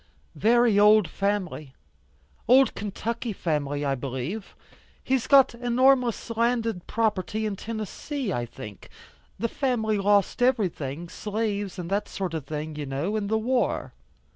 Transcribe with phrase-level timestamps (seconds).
[0.33, 1.75] "Very old family,
[2.47, 4.55] old Kentucky family I believe.
[5.03, 8.89] He's got enormous landed property in Tennessee, I think.
[9.37, 13.93] The family lost everything, slaves and that sort of thing, you know, in the war.